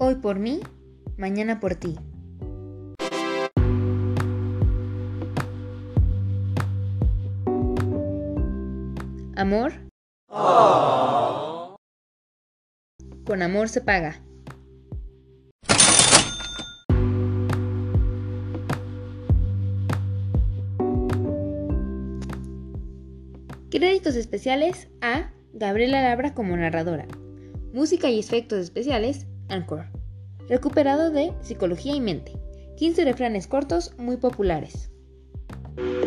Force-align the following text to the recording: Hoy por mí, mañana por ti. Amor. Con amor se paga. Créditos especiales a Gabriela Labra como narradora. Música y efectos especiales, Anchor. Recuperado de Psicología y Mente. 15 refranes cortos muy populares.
Hoy 0.00 0.14
por 0.14 0.38
mí, 0.38 0.60
mañana 1.16 1.58
por 1.58 1.74
ti. 1.74 1.96
Amor. 9.34 9.72
Con 13.26 13.42
amor 13.42 13.68
se 13.68 13.80
paga. 13.80 14.22
Créditos 23.68 24.14
especiales 24.14 24.88
a 25.00 25.32
Gabriela 25.52 26.02
Labra 26.02 26.34
como 26.34 26.56
narradora. 26.56 27.08
Música 27.72 28.08
y 28.10 28.20
efectos 28.20 28.60
especiales, 28.60 29.26
Anchor. 29.48 29.86
Recuperado 30.48 31.10
de 31.10 31.32
Psicología 31.40 31.94
y 31.94 32.00
Mente. 32.00 32.32
15 32.76 33.04
refranes 33.04 33.46
cortos 33.46 33.94
muy 33.98 34.16
populares. 34.16 34.90